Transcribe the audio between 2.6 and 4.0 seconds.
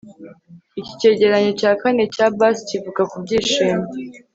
kivuga ku byishimo